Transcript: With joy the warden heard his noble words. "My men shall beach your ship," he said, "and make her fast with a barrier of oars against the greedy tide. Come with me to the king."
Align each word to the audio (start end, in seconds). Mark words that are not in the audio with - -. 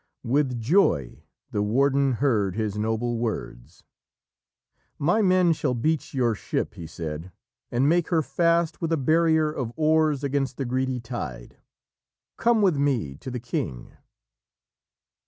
With 0.23 0.59
joy 0.59 1.21
the 1.51 1.61
warden 1.61 2.13
heard 2.13 2.55
his 2.55 2.75
noble 2.75 3.19
words. 3.19 3.83
"My 4.97 5.21
men 5.21 5.53
shall 5.53 5.75
beach 5.75 6.11
your 6.11 6.33
ship," 6.33 6.73
he 6.73 6.87
said, 6.87 7.31
"and 7.71 7.87
make 7.87 8.07
her 8.09 8.23
fast 8.23 8.81
with 8.81 8.91
a 8.91 8.97
barrier 8.97 9.51
of 9.51 9.71
oars 9.75 10.23
against 10.23 10.57
the 10.57 10.65
greedy 10.65 10.99
tide. 10.99 11.57
Come 12.35 12.63
with 12.63 12.77
me 12.77 13.13
to 13.17 13.29
the 13.29 13.39
king." 13.39 13.95